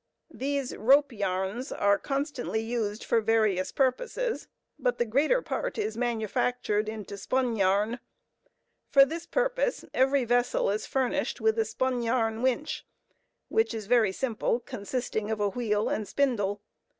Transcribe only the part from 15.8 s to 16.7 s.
and spindle.